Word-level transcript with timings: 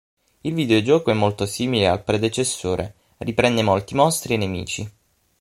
Il 0.41 0.55
videogioco 0.55 1.11
è 1.11 1.13
molto 1.13 1.45
simile 1.45 1.87
al 1.87 2.03
predecessore, 2.03 2.95
riprende 3.17 3.61
molti 3.61 3.93
mostri 3.93 4.33
e 4.33 4.37
nemici. 4.37 4.91